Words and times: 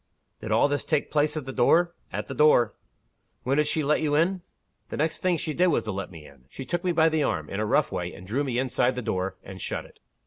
'""Did 0.41 0.51
all 0.51 0.67
this 0.67 0.83
take 0.83 1.11
place 1.11 1.37
at 1.37 1.45
the 1.45 1.53
door?" 1.53 1.93
"At 2.11 2.25
the 2.25 2.33
door." 2.33 2.73
"When 3.43 3.57
did 3.57 3.67
she 3.67 3.83
let 3.83 4.01
you 4.01 4.15
in?" 4.15 4.41
"The 4.89 4.97
next 4.97 5.19
thing 5.19 5.37
she 5.37 5.53
did 5.53 5.67
was 5.67 5.83
to 5.83 5.91
let 5.91 6.09
me 6.09 6.25
in. 6.25 6.45
She 6.49 6.65
took 6.65 6.83
me 6.83 6.91
by 6.91 7.07
the 7.07 7.21
arm, 7.21 7.51
in 7.51 7.59
a 7.59 7.67
rough 7.67 7.91
way, 7.91 8.11
and 8.11 8.25
drew 8.25 8.43
me 8.43 8.57
inside 8.57 8.95
the 8.95 9.03
door, 9.03 9.37
and 9.43 9.61
shut 9.61 9.85
it. 9.85 9.99